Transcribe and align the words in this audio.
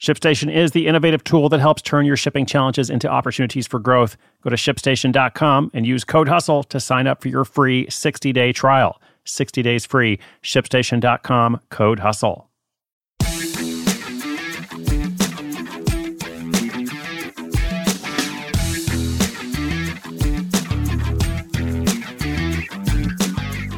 ShipStation 0.00 0.54
is 0.54 0.70
the 0.70 0.86
innovative 0.86 1.24
tool 1.24 1.48
that 1.48 1.58
helps 1.58 1.82
turn 1.82 2.06
your 2.06 2.16
shipping 2.16 2.46
challenges 2.46 2.88
into 2.88 3.08
opportunities 3.08 3.66
for 3.66 3.80
growth. 3.80 4.16
Go 4.42 4.50
to 4.50 4.54
shipstation.com 4.54 5.72
and 5.74 5.84
use 5.84 6.04
code 6.04 6.28
HUSTLE 6.28 6.62
to 6.64 6.78
sign 6.78 7.08
up 7.08 7.20
for 7.20 7.28
your 7.28 7.44
free 7.44 7.90
60 7.90 8.32
day 8.32 8.52
trial. 8.52 9.00
60 9.24 9.60
days 9.60 9.84
free. 9.84 10.20
ShipStation.com, 10.44 11.60
code 11.70 11.98
HUSTLE. 11.98 12.44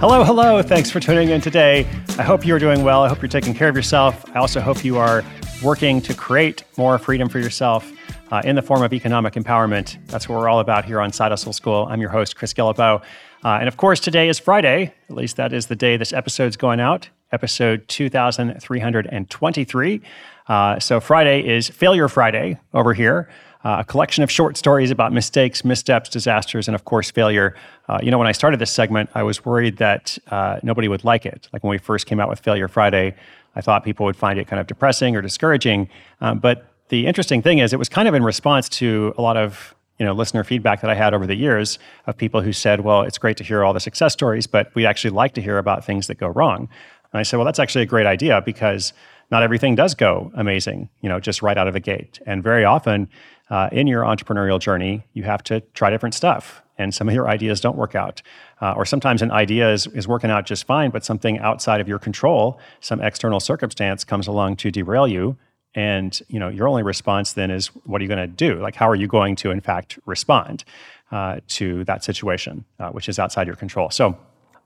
Hello, 0.00 0.24
hello. 0.24 0.62
Thanks 0.62 0.90
for 0.90 1.00
tuning 1.00 1.28
in 1.28 1.40
today. 1.40 1.86
I 2.18 2.22
hope 2.22 2.46
you're 2.46 2.58
doing 2.58 2.84
well. 2.84 3.02
I 3.02 3.08
hope 3.08 3.20
you're 3.20 3.28
taking 3.28 3.52
care 3.54 3.68
of 3.68 3.76
yourself. 3.76 4.24
I 4.34 4.38
also 4.38 4.60
hope 4.60 4.82
you 4.82 4.96
are 4.96 5.22
working 5.62 6.00
to 6.02 6.14
create 6.14 6.64
more 6.76 6.98
freedom 6.98 7.28
for 7.28 7.38
yourself 7.38 7.92
uh, 8.30 8.42
in 8.44 8.56
the 8.56 8.62
form 8.62 8.82
of 8.82 8.92
economic 8.92 9.34
empowerment. 9.34 9.96
That's 10.06 10.28
what 10.28 10.38
we're 10.38 10.48
all 10.48 10.60
about 10.60 10.84
here 10.84 11.00
on 11.00 11.12
Side 11.12 11.32
Hustle 11.32 11.52
School. 11.52 11.88
I'm 11.90 12.00
your 12.00 12.10
host, 12.10 12.36
Chris 12.36 12.54
Guillebeau. 12.54 13.02
Uh, 13.44 13.58
and 13.58 13.68
of 13.68 13.76
course, 13.76 14.00
today 14.00 14.28
is 14.28 14.38
Friday. 14.38 14.94
At 15.08 15.16
least 15.16 15.36
that 15.36 15.52
is 15.52 15.66
the 15.66 15.76
day 15.76 15.96
this 15.96 16.12
episode's 16.12 16.56
going 16.56 16.80
out, 16.80 17.08
episode 17.32 17.86
2323. 17.88 20.00
Uh, 20.46 20.78
so 20.80 21.00
Friday 21.00 21.46
is 21.46 21.68
Failure 21.68 22.08
Friday 22.08 22.58
over 22.74 22.94
here. 22.94 23.28
Uh, 23.62 23.76
a 23.80 23.84
collection 23.84 24.24
of 24.24 24.30
short 24.30 24.56
stories 24.56 24.90
about 24.90 25.12
mistakes, 25.12 25.64
missteps, 25.64 26.08
disasters, 26.08 26.66
and 26.66 26.74
of 26.74 26.84
course, 26.86 27.10
failure. 27.10 27.54
Uh, 27.88 27.98
you 28.02 28.10
know, 28.10 28.16
when 28.16 28.26
I 28.26 28.32
started 28.32 28.58
this 28.58 28.70
segment, 28.70 29.10
I 29.14 29.22
was 29.22 29.44
worried 29.44 29.76
that 29.76 30.16
uh, 30.30 30.60
nobody 30.62 30.88
would 30.88 31.04
like 31.04 31.26
it. 31.26 31.48
Like 31.52 31.62
when 31.62 31.70
we 31.70 31.78
first 31.78 32.06
came 32.06 32.20
out 32.20 32.30
with 32.30 32.40
Failure 32.40 32.68
Friday, 32.68 33.14
I 33.54 33.60
thought 33.60 33.84
people 33.84 34.06
would 34.06 34.16
find 34.16 34.38
it 34.38 34.46
kind 34.46 34.60
of 34.60 34.66
depressing 34.66 35.14
or 35.14 35.20
discouraging. 35.20 35.90
Um, 36.22 36.38
but 36.38 36.72
the 36.88 37.06
interesting 37.06 37.42
thing 37.42 37.58
is, 37.58 37.72
it 37.74 37.78
was 37.78 37.88
kind 37.88 38.08
of 38.08 38.14
in 38.14 38.22
response 38.22 38.68
to 38.70 39.14
a 39.18 39.22
lot 39.22 39.36
of 39.36 39.74
you 39.98 40.06
know 40.06 40.14
listener 40.14 40.42
feedback 40.42 40.80
that 40.80 40.88
I 40.88 40.94
had 40.94 41.12
over 41.12 41.26
the 41.26 41.34
years 41.34 41.78
of 42.06 42.16
people 42.16 42.40
who 42.40 42.54
said, 42.54 42.80
"Well, 42.80 43.02
it's 43.02 43.18
great 43.18 43.36
to 43.36 43.44
hear 43.44 43.62
all 43.62 43.74
the 43.74 43.80
success 43.80 44.14
stories, 44.14 44.46
but 44.46 44.74
we'd 44.74 44.86
actually 44.86 45.10
like 45.10 45.34
to 45.34 45.42
hear 45.42 45.58
about 45.58 45.84
things 45.84 46.06
that 46.06 46.16
go 46.16 46.28
wrong." 46.28 46.68
And 47.12 47.20
I 47.20 47.24
said, 47.24 47.36
"Well, 47.36 47.44
that's 47.44 47.58
actually 47.58 47.82
a 47.82 47.86
great 47.86 48.06
idea 48.06 48.40
because 48.40 48.94
not 49.30 49.42
everything 49.42 49.74
does 49.74 49.94
go 49.94 50.32
amazing, 50.34 50.88
you 51.02 51.08
know, 51.08 51.20
just 51.20 51.42
right 51.42 51.56
out 51.56 51.68
of 51.68 51.74
the 51.74 51.80
gate. 51.80 52.18
And 52.26 52.42
very 52.42 52.64
often 52.64 53.08
uh, 53.50 53.68
in 53.72 53.86
your 53.86 54.02
entrepreneurial 54.02 54.58
journey, 54.58 55.04
you 55.12 55.24
have 55.24 55.42
to 55.44 55.60
try 55.74 55.90
different 55.90 56.14
stuff, 56.14 56.62
and 56.78 56.94
some 56.94 57.08
of 57.08 57.14
your 57.14 57.28
ideas 57.28 57.60
don't 57.60 57.76
work 57.76 57.94
out." 57.94 58.22
Uh, 58.60 58.72
or 58.76 58.84
sometimes 58.84 59.22
an 59.22 59.30
idea 59.30 59.72
is, 59.72 59.86
is 59.88 60.06
working 60.06 60.30
out 60.30 60.46
just 60.46 60.66
fine, 60.66 60.90
but 60.90 61.04
something 61.04 61.38
outside 61.38 61.80
of 61.80 61.88
your 61.88 61.98
control, 61.98 62.60
some 62.80 63.00
external 63.00 63.40
circumstance 63.40 64.04
comes 64.04 64.26
along 64.26 64.56
to 64.56 64.70
derail 64.70 65.08
you. 65.08 65.36
And 65.74 66.20
you 66.28 66.40
know 66.40 66.48
your 66.48 66.68
only 66.68 66.82
response 66.82 67.32
then 67.34 67.50
is, 67.50 67.68
what 67.86 68.00
are 68.00 68.04
you 68.04 68.08
going 68.08 68.18
to 68.18 68.26
do? 68.26 68.60
Like, 68.60 68.74
how 68.74 68.88
are 68.88 68.96
you 68.96 69.06
going 69.06 69.36
to, 69.36 69.50
in 69.50 69.60
fact, 69.60 69.98
respond 70.04 70.64
uh, 71.12 71.40
to 71.48 71.84
that 71.84 72.02
situation, 72.02 72.64
uh, 72.78 72.90
which 72.90 73.08
is 73.08 73.18
outside 73.18 73.46
your 73.46 73.56
control? 73.56 73.90
So, 73.90 74.18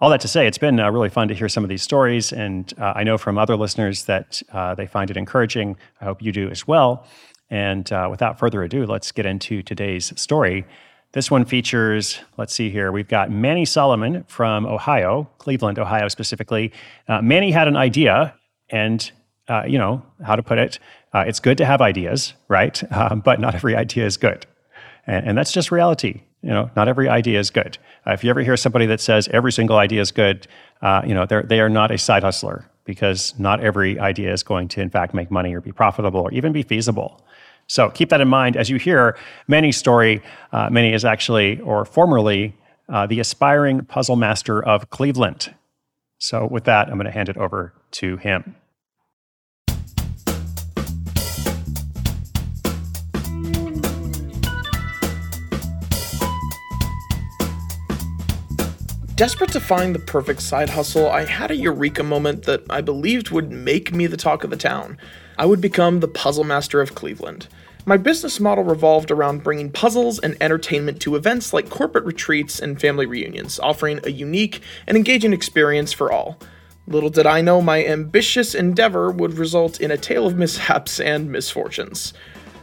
all 0.00 0.10
that 0.10 0.20
to 0.20 0.28
say, 0.28 0.46
it's 0.46 0.58
been 0.58 0.78
uh, 0.78 0.90
really 0.90 1.08
fun 1.08 1.28
to 1.28 1.34
hear 1.34 1.48
some 1.48 1.64
of 1.64 1.70
these 1.70 1.82
stories, 1.82 2.32
and 2.32 2.72
uh, 2.78 2.92
I 2.94 3.02
know 3.04 3.18
from 3.18 3.36
other 3.36 3.56
listeners 3.56 4.04
that 4.04 4.42
uh, 4.52 4.74
they 4.74 4.86
find 4.86 5.10
it 5.10 5.16
encouraging. 5.16 5.76
I 6.00 6.04
hope 6.04 6.22
you 6.22 6.30
do 6.30 6.48
as 6.50 6.68
well. 6.68 7.04
And 7.50 7.88
without 8.10 8.38
further 8.38 8.62
ado, 8.62 8.84
let's 8.86 9.10
get 9.12 9.26
into 9.26 9.62
today's 9.62 10.12
story. 10.20 10.66
This 11.12 11.30
one 11.30 11.46
features, 11.46 12.20
let's 12.36 12.52
see 12.52 12.68
here, 12.68 12.92
we've 12.92 13.08
got 13.08 13.30
Manny 13.30 13.64
Solomon 13.64 14.24
from 14.28 14.66
Ohio, 14.66 15.26
Cleveland, 15.38 15.78
Ohio 15.78 16.08
specifically. 16.08 16.70
Uh, 17.08 17.22
Manny 17.22 17.50
had 17.50 17.66
an 17.66 17.76
idea, 17.76 18.34
and, 18.68 19.10
uh, 19.48 19.62
you 19.66 19.78
know, 19.78 20.02
how 20.22 20.36
to 20.36 20.42
put 20.42 20.58
it, 20.58 20.78
uh, 21.14 21.24
it's 21.26 21.40
good 21.40 21.56
to 21.58 21.64
have 21.64 21.80
ideas, 21.80 22.34
right? 22.48 22.82
Um, 22.92 23.20
but 23.24 23.40
not 23.40 23.54
every 23.54 23.74
idea 23.74 24.04
is 24.04 24.18
good. 24.18 24.44
And, 25.06 25.28
and, 25.28 25.38
that's 25.38 25.50
just 25.50 25.72
reality. 25.72 26.20
You 26.42 26.50
know, 26.50 26.70
not 26.76 26.88
every 26.88 27.08
idea 27.08 27.40
is 27.40 27.50
good. 27.50 27.78
Uh, 28.06 28.12
if 28.12 28.22
you 28.22 28.28
ever 28.28 28.42
hear 28.42 28.58
somebody 28.58 28.84
that 28.86 29.00
says 29.00 29.28
every 29.28 29.50
single 29.50 29.78
idea 29.78 30.02
is 30.02 30.12
good, 30.12 30.46
uh, 30.82 31.00
you 31.06 31.14
know, 31.14 31.24
they're, 31.24 31.42
they 31.42 31.60
are 31.60 31.70
not 31.70 31.90
a 31.90 31.96
side 31.96 32.22
hustler 32.22 32.66
because 32.84 33.34
not 33.38 33.60
every 33.60 33.98
idea 33.98 34.30
is 34.30 34.42
going 34.42 34.68
to, 34.68 34.82
in 34.82 34.90
fact, 34.90 35.14
make 35.14 35.30
money 35.30 35.54
or 35.54 35.62
be 35.62 35.72
profitable 35.72 36.20
or 36.20 36.30
even 36.32 36.52
be 36.52 36.62
feasible. 36.62 37.24
So 37.68 37.90
keep 37.90 38.08
that 38.08 38.20
in 38.20 38.28
mind 38.28 38.56
as 38.56 38.68
you 38.70 38.78
hear 38.78 39.16
Manny's 39.46 39.76
story. 39.76 40.22
Uh, 40.52 40.68
Manny 40.70 40.92
is 40.92 41.04
actually, 41.04 41.60
or 41.60 41.84
formerly, 41.84 42.54
uh, 42.88 43.06
the 43.06 43.20
aspiring 43.20 43.84
puzzle 43.84 44.16
master 44.16 44.64
of 44.64 44.90
Cleveland. 44.90 45.54
So 46.18 46.46
with 46.46 46.64
that, 46.64 46.88
I'm 46.88 46.94
going 46.94 47.04
to 47.04 47.12
hand 47.12 47.28
it 47.28 47.36
over 47.36 47.74
to 47.92 48.16
him. 48.16 48.56
Desperate 59.18 59.50
to 59.50 59.58
find 59.58 59.96
the 59.96 59.98
perfect 59.98 60.40
side 60.42 60.70
hustle, 60.70 61.10
I 61.10 61.24
had 61.24 61.50
a 61.50 61.56
eureka 61.56 62.04
moment 62.04 62.44
that 62.44 62.62
I 62.70 62.80
believed 62.80 63.32
would 63.32 63.50
make 63.50 63.92
me 63.92 64.06
the 64.06 64.16
talk 64.16 64.44
of 64.44 64.50
the 64.50 64.56
town. 64.56 64.96
I 65.36 65.44
would 65.44 65.60
become 65.60 65.98
the 65.98 66.06
puzzle 66.06 66.44
master 66.44 66.80
of 66.80 66.94
Cleveland. 66.94 67.48
My 67.84 67.96
business 67.96 68.38
model 68.38 68.62
revolved 68.62 69.10
around 69.10 69.42
bringing 69.42 69.72
puzzles 69.72 70.20
and 70.20 70.36
entertainment 70.40 71.00
to 71.00 71.16
events 71.16 71.52
like 71.52 71.68
corporate 71.68 72.04
retreats 72.04 72.60
and 72.60 72.80
family 72.80 73.06
reunions, 73.06 73.58
offering 73.58 73.98
a 74.04 74.10
unique 74.12 74.62
and 74.86 74.96
engaging 74.96 75.32
experience 75.32 75.92
for 75.92 76.12
all. 76.12 76.38
Little 76.86 77.10
did 77.10 77.26
I 77.26 77.40
know 77.40 77.60
my 77.60 77.84
ambitious 77.84 78.54
endeavor 78.54 79.10
would 79.10 79.36
result 79.36 79.80
in 79.80 79.90
a 79.90 79.98
tale 79.98 80.28
of 80.28 80.36
mishaps 80.36 81.00
and 81.00 81.28
misfortunes. 81.32 82.12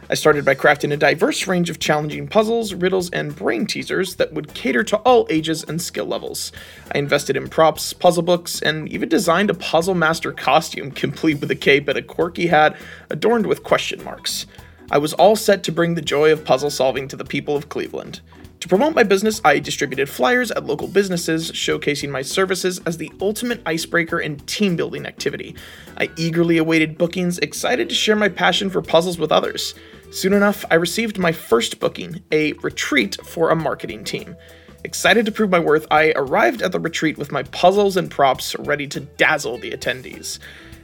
I 0.08 0.14
started 0.14 0.44
by 0.44 0.54
crafting 0.54 0.92
a 0.92 0.96
diverse 0.96 1.48
range 1.48 1.68
of 1.68 1.80
challenging 1.80 2.28
puzzles, 2.28 2.72
riddles, 2.72 3.10
and 3.10 3.34
brain 3.34 3.66
teasers 3.66 4.14
that 4.16 4.32
would 4.32 4.54
cater 4.54 4.84
to 4.84 4.98
all 4.98 5.26
ages 5.30 5.64
and 5.64 5.82
skill 5.82 6.06
levels. 6.06 6.52
I 6.94 6.98
invested 6.98 7.36
in 7.36 7.48
props, 7.48 7.92
puzzle 7.92 8.22
books, 8.22 8.62
and 8.62 8.88
even 8.88 9.08
designed 9.08 9.50
a 9.50 9.54
puzzle 9.54 9.96
master 9.96 10.30
costume 10.30 10.92
complete 10.92 11.40
with 11.40 11.50
a 11.50 11.56
cape 11.56 11.88
and 11.88 11.98
a 11.98 12.02
quirky 12.02 12.46
hat 12.46 12.76
adorned 13.10 13.46
with 13.46 13.64
question 13.64 14.04
marks. 14.04 14.46
I 14.92 14.98
was 14.98 15.12
all 15.14 15.34
set 15.34 15.64
to 15.64 15.72
bring 15.72 15.94
the 15.94 16.02
joy 16.02 16.30
of 16.30 16.44
puzzle 16.44 16.70
solving 16.70 17.08
to 17.08 17.16
the 17.16 17.24
people 17.24 17.56
of 17.56 17.68
Cleveland. 17.68 18.20
To 18.60 18.68
promote 18.68 18.94
my 18.94 19.02
business, 19.02 19.40
I 19.44 19.58
distributed 19.58 20.08
flyers 20.08 20.50
at 20.52 20.66
local 20.66 20.88
businesses, 20.88 21.50
showcasing 21.52 22.10
my 22.10 22.22
services 22.22 22.80
as 22.86 22.96
the 22.96 23.12
ultimate 23.20 23.60
icebreaker 23.66 24.18
and 24.18 24.44
team 24.46 24.76
building 24.76 25.04
activity. 25.04 25.56
I 25.98 26.10
eagerly 26.16 26.58
awaited 26.58 26.96
bookings, 26.96 27.38
excited 27.38 27.88
to 27.88 27.94
share 27.94 28.16
my 28.16 28.28
passion 28.28 28.70
for 28.70 28.80
puzzles 28.82 29.18
with 29.18 29.30
others. 29.30 29.74
Soon 30.10 30.32
enough, 30.32 30.64
I 30.70 30.76
received 30.76 31.18
my 31.18 31.32
first 31.32 31.78
booking, 31.80 32.22
a 32.32 32.52
retreat 32.54 33.16
for 33.24 33.50
a 33.50 33.56
marketing 33.56 34.04
team. 34.04 34.36
Excited 34.84 35.26
to 35.26 35.32
prove 35.32 35.50
my 35.50 35.58
worth, 35.58 35.86
I 35.90 36.12
arrived 36.16 36.62
at 36.62 36.72
the 36.72 36.80
retreat 36.80 37.18
with 37.18 37.32
my 37.32 37.42
puzzles 37.44 37.96
and 37.96 38.10
props 38.10 38.54
ready 38.56 38.86
to 38.88 39.00
dazzle 39.00 39.58
the 39.58 39.72
attendees. 39.72 40.38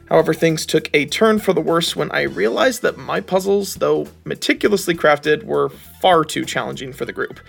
However, 0.09 0.33
things 0.33 0.65
took 0.65 0.89
a 0.93 1.05
turn 1.05 1.39
for 1.39 1.53
the 1.53 1.61
worse 1.61 1.95
when 1.95 2.11
I 2.11 2.23
realized 2.23 2.81
that 2.81 2.97
my 2.97 3.21
puzzles, 3.21 3.75
though 3.75 4.07
meticulously 4.25 4.93
crafted, 4.93 5.43
were 5.43 5.69
far 5.69 6.25
too 6.25 6.45
challenging 6.45 6.91
for 6.91 7.05
the 7.05 7.13
group. 7.13 7.39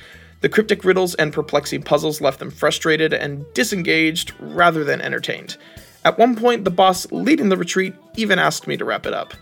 The 0.41 0.49
cryptic 0.49 0.85
riddles 0.85 1.15
and 1.17 1.33
perplexing 1.33 1.83
puzzles 1.83 2.21
left 2.21 2.39
them 2.39 2.51
frustrated 2.51 3.13
and 3.13 3.45
disengaged 3.55 4.33
rather 4.39 4.85
than 4.85 5.01
entertained. 5.01 5.57
At 6.05 6.19
one 6.19 6.37
point, 6.37 6.65
the 6.65 6.71
boss 6.71 7.11
leading 7.11 7.49
the 7.49 7.57
retreat 7.57 7.95
even 8.17 8.39
asked 8.39 8.67
me 8.67 8.77
to 8.77 8.85
wrap 8.85 9.07
it 9.07 9.15
up. 9.15 9.35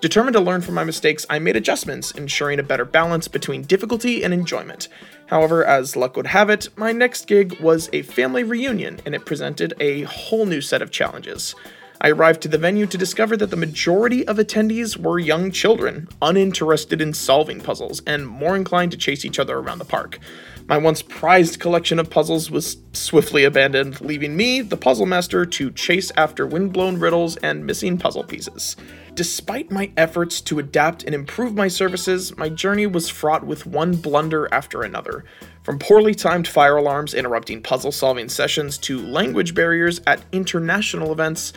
Determined 0.00 0.34
to 0.34 0.40
learn 0.40 0.60
from 0.60 0.76
my 0.76 0.84
mistakes, 0.84 1.26
I 1.28 1.40
made 1.40 1.56
adjustments, 1.56 2.12
ensuring 2.12 2.60
a 2.60 2.62
better 2.62 2.84
balance 2.84 3.26
between 3.26 3.62
difficulty 3.62 4.22
and 4.22 4.32
enjoyment. 4.32 4.86
However, 5.26 5.64
as 5.64 5.96
luck 5.96 6.16
would 6.16 6.28
have 6.28 6.50
it, 6.50 6.68
my 6.76 6.92
next 6.92 7.26
gig 7.26 7.58
was 7.60 7.90
a 7.92 8.02
family 8.02 8.44
reunion, 8.44 9.00
and 9.04 9.12
it 9.12 9.26
presented 9.26 9.74
a 9.80 10.02
whole 10.02 10.46
new 10.46 10.60
set 10.60 10.82
of 10.82 10.92
challenges. 10.92 11.56
I 12.00 12.10
arrived 12.10 12.42
to 12.42 12.48
the 12.48 12.58
venue 12.58 12.86
to 12.86 12.96
discover 12.96 13.36
that 13.38 13.50
the 13.50 13.56
majority 13.56 14.24
of 14.28 14.36
attendees 14.36 14.96
were 14.96 15.18
young 15.18 15.50
children, 15.50 16.06
uninterested 16.22 17.00
in 17.00 17.12
solving 17.12 17.60
puzzles, 17.60 18.00
and 18.06 18.24
more 18.24 18.54
inclined 18.54 18.92
to 18.92 18.96
chase 18.96 19.24
each 19.24 19.40
other 19.40 19.58
around 19.58 19.78
the 19.78 19.84
park. 19.84 20.20
My 20.68 20.76
once 20.76 21.00
prized 21.00 21.60
collection 21.60 21.98
of 21.98 22.10
puzzles 22.10 22.50
was 22.50 22.76
swiftly 22.92 23.44
abandoned, 23.44 24.02
leaving 24.02 24.36
me, 24.36 24.60
the 24.60 24.76
puzzle 24.76 25.06
master, 25.06 25.46
to 25.46 25.70
chase 25.70 26.12
after 26.14 26.46
windblown 26.46 27.00
riddles 27.00 27.38
and 27.38 27.64
missing 27.64 27.96
puzzle 27.96 28.22
pieces. 28.22 28.76
Despite 29.14 29.70
my 29.70 29.90
efforts 29.96 30.42
to 30.42 30.58
adapt 30.58 31.04
and 31.04 31.14
improve 31.14 31.54
my 31.54 31.68
services, 31.68 32.36
my 32.36 32.50
journey 32.50 32.86
was 32.86 33.08
fraught 33.08 33.46
with 33.46 33.64
one 33.64 33.96
blunder 33.96 34.46
after 34.52 34.82
another. 34.82 35.24
From 35.62 35.78
poorly 35.78 36.14
timed 36.14 36.46
fire 36.46 36.76
alarms 36.76 37.14
interrupting 37.14 37.62
puzzle 37.62 37.90
solving 37.90 38.28
sessions 38.28 38.76
to 38.78 39.00
language 39.00 39.54
barriers 39.54 40.02
at 40.06 40.22
international 40.32 41.12
events, 41.12 41.54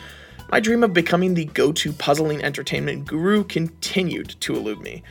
my 0.50 0.58
dream 0.58 0.82
of 0.82 0.94
becoming 0.94 1.34
the 1.34 1.44
go 1.44 1.70
to 1.70 1.92
puzzling 1.92 2.42
entertainment 2.42 3.06
guru 3.06 3.44
continued 3.44 4.36
to 4.40 4.56
elude 4.56 4.80
me. 4.80 5.02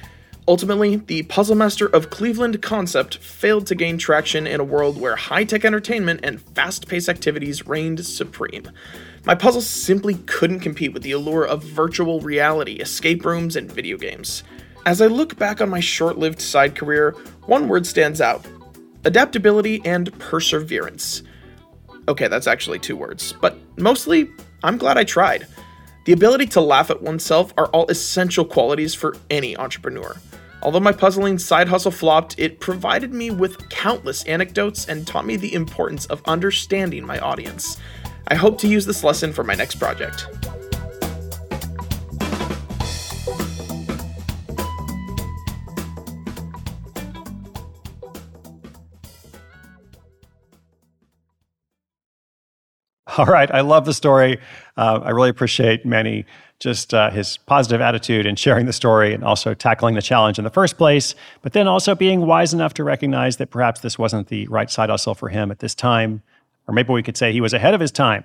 Ultimately, 0.48 0.96
the 0.96 1.24
Puzzle 1.24 1.56
Master 1.56 1.86
of 1.88 2.10
Cleveland 2.10 2.62
concept 2.62 3.18
failed 3.18 3.68
to 3.68 3.76
gain 3.76 3.98
traction 3.98 4.48
in 4.48 4.60
a 4.60 4.64
world 4.64 5.00
where 5.00 5.16
high 5.16 5.44
tech 5.44 5.64
entertainment 5.64 6.22
and 6.24 6.42
fast 6.42 6.88
paced 6.88 7.10
activities 7.10 7.68
reigned 7.68 8.04
supreme. 8.04 8.70
My 9.24 9.36
puzzles 9.36 9.68
simply 9.68 10.16
couldn't 10.26 10.62
compete 10.62 10.94
with 10.94 11.04
the 11.04 11.12
allure 11.12 11.46
of 11.46 11.64
virtual 11.64 12.22
reality, 12.22 12.74
escape 12.74 13.24
rooms, 13.24 13.56
and 13.56 13.72
video 13.72 13.98
games. 13.98 14.44
As 14.88 15.00
I 15.00 15.06
look 15.06 15.38
back 15.38 15.62
on 15.62 15.70
my 15.70 15.80
short 15.80 16.18
lived 16.18 16.42
side 16.42 16.76
career, 16.76 17.12
one 17.46 17.68
word 17.68 17.86
stands 17.86 18.20
out 18.20 18.46
adaptability 19.06 19.82
and 19.86 20.18
perseverance. 20.18 21.22
Okay, 22.08 22.28
that's 22.28 22.48
actually 22.48 22.80
two 22.80 22.96
words, 22.96 23.34
but 23.42 23.58
mostly, 23.78 24.32
I'm 24.64 24.78
glad 24.78 24.98
I 24.98 25.04
tried. 25.04 25.46
The 26.04 26.14
ability 26.14 26.48
to 26.48 26.62
laugh 26.62 26.90
at 26.90 27.04
oneself 27.04 27.54
are 27.58 27.68
all 27.68 27.86
essential 27.88 28.44
qualities 28.44 28.96
for 28.96 29.16
any 29.30 29.56
entrepreneur. 29.56 30.16
Although 30.64 30.80
my 30.80 30.92
puzzling 30.92 31.38
side 31.38 31.68
hustle 31.68 31.92
flopped, 31.92 32.36
it 32.40 32.60
provided 32.60 33.14
me 33.14 33.30
with 33.30 33.70
countless 33.70 34.24
anecdotes 34.24 34.88
and 34.88 35.06
taught 35.06 35.28
me 35.28 35.36
the 35.36 35.54
importance 35.54 36.08
of 36.08 36.22
understanding 36.26 37.06
my 37.06 37.20
audience. 37.20 37.78
I 38.30 38.36
hope 38.36 38.58
to 38.60 38.68
use 38.68 38.86
this 38.86 39.04
lesson 39.04 39.32
for 39.32 39.44
my 39.44 39.54
next 39.54 39.76
project. 39.76 40.28
All 53.18 53.26
right. 53.26 53.52
I 53.52 53.62
love 53.62 53.86
the 53.86 53.94
story. 53.94 54.40
Uh, 54.78 55.02
I 55.04 55.10
really 55.10 55.30
appreciate 55.30 55.86
Manny 55.86 56.26
just 56.60 56.94
uh, 56.94 57.10
his 57.10 57.38
positive 57.38 57.82
attitude 57.82 58.26
and 58.26 58.38
sharing 58.38 58.68
the 58.68 58.74
story 58.74 59.14
and 59.14 59.24
also 59.24 59.54
tackling 59.54 59.96
the 59.96 60.02
challenge 60.02 60.38
in 60.38 60.44
the 60.44 60.52
first 60.52 60.78
place, 60.78 61.16
but 61.42 61.54
then 61.54 61.68
also 61.68 61.96
being 61.96 62.28
wise 62.28 62.54
enough 62.54 62.74
to 62.76 62.84
recognize 62.84 63.38
that 63.38 63.50
perhaps 63.50 63.82
this 63.82 63.98
wasn't 63.98 64.28
the 64.28 64.48
right 64.48 64.70
side 64.70 64.90
hustle 64.90 65.16
for 65.16 65.28
him 65.28 65.50
at 65.52 65.60
this 65.60 65.74
time. 65.74 66.22
Or 66.68 66.74
maybe 66.74 66.94
we 66.94 67.02
could 67.02 67.18
say 67.18 67.34
he 67.34 67.42
was 67.42 67.54
ahead 67.54 67.74
of 67.74 67.82
his 67.82 67.92
time. 67.92 68.24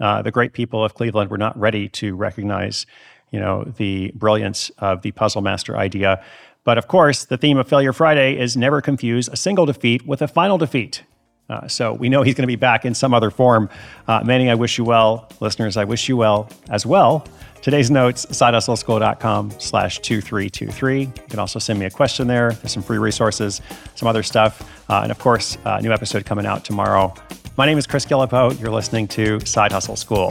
Uh, 0.00 0.22
the 0.22 0.30
great 0.30 0.52
people 0.52 0.84
of 0.84 0.94
Cleveland 0.94 1.30
were 1.30 1.38
not 1.38 1.58
ready 1.58 1.88
to 1.88 2.14
recognize, 2.14 2.86
you 3.32 3.40
know, 3.40 3.64
the 3.76 4.12
brilliance 4.14 4.70
of 4.78 5.02
the 5.02 5.10
puzzle 5.10 5.42
master 5.42 5.76
idea. 5.76 6.24
But 6.64 6.78
of 6.78 6.86
course, 6.86 7.24
the 7.24 7.36
theme 7.36 7.58
of 7.58 7.68
Failure 7.68 7.92
Friday 7.92 8.38
is 8.38 8.56
never 8.56 8.80
confuse 8.80 9.28
a 9.28 9.36
single 9.36 9.66
defeat 9.66 10.06
with 10.06 10.22
a 10.22 10.28
final 10.28 10.56
defeat. 10.56 11.02
Uh, 11.48 11.68
so 11.68 11.92
we 11.92 12.08
know 12.08 12.22
he's 12.22 12.34
going 12.34 12.44
to 12.44 12.46
be 12.46 12.56
back 12.56 12.84
in 12.84 12.94
some 12.94 13.12
other 13.12 13.30
form. 13.30 13.68
Uh, 14.08 14.22
Manny, 14.24 14.50
I 14.50 14.54
wish 14.54 14.78
you 14.78 14.84
well. 14.84 15.28
Listeners, 15.40 15.76
I 15.76 15.84
wish 15.84 16.08
you 16.08 16.16
well 16.16 16.48
as 16.70 16.86
well. 16.86 17.26
Today's 17.60 17.90
notes, 17.90 18.26
sidehustleschool.com 18.26 19.52
slash 19.58 20.00
2323. 20.00 21.00
You 21.00 21.12
can 21.30 21.38
also 21.38 21.58
send 21.58 21.78
me 21.78 21.86
a 21.86 21.90
question 21.90 22.26
there. 22.26 22.52
There's 22.52 22.72
some 22.72 22.82
free 22.82 22.98
resources, 22.98 23.60
some 23.94 24.08
other 24.08 24.22
stuff. 24.24 24.68
Uh, 24.90 25.00
and 25.02 25.12
of 25.12 25.18
course, 25.18 25.56
a 25.64 25.80
new 25.80 25.92
episode 25.92 26.24
coming 26.24 26.46
out 26.46 26.64
tomorrow. 26.64 27.14
My 27.56 27.66
name 27.66 27.78
is 27.78 27.86
Chris 27.86 28.04
Guillebeau. 28.04 28.58
You're 28.60 28.72
listening 28.72 29.06
to 29.08 29.38
Side 29.46 29.70
Hustle 29.72 29.96
School. 29.96 30.30